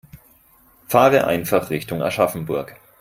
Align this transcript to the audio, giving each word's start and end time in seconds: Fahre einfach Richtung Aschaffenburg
Fahre 0.87 1.27
einfach 1.27 1.69
Richtung 1.69 2.01
Aschaffenburg 2.01 2.75